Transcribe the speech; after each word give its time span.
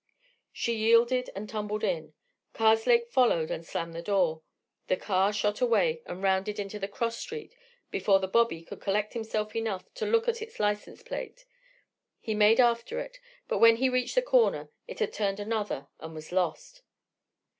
She 0.51 0.73
yielded 0.73 1.29
and 1.35 1.47
tumbled 1.47 1.83
in. 1.83 2.15
Karslake 2.55 3.11
followed 3.11 3.51
and 3.51 3.63
slammed 3.63 3.93
the 3.93 4.01
door. 4.01 4.41
The 4.87 4.97
car 4.97 5.31
shot 5.31 5.61
away 5.61 6.01
and 6.07 6.23
rounded 6.23 6.57
into 6.57 6.79
the 6.79 6.87
cross 6.87 7.19
street 7.19 7.53
before 7.91 8.17
the 8.17 8.27
bobby 8.27 8.63
could 8.63 8.81
collect 8.81 9.13
himself 9.13 9.55
enough 9.55 9.93
to 9.93 10.07
look 10.07 10.27
at 10.27 10.41
its 10.41 10.59
license 10.59 11.03
plate. 11.03 11.45
He 12.19 12.33
made 12.33 12.59
after 12.59 12.97
it, 12.99 13.19
but 13.47 13.59
when 13.59 13.75
he 13.75 13.85
had 13.85 13.93
reached 13.93 14.15
the 14.15 14.23
corner 14.23 14.71
it 14.87 14.97
had 14.97 15.13
turned 15.13 15.39
another 15.39 15.85
and 15.99 16.15
was 16.15 16.31
lost. 16.31 16.81